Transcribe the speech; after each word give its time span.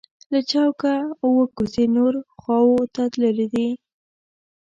له 0.31 0.39
چوکه 0.49 0.93
اووه 1.23 1.45
کوڅې 1.55 1.83
نورو 1.95 2.21
خواو 2.39 2.79
ته 2.95 3.01
تللي 3.13 3.47
دي. 3.53 3.69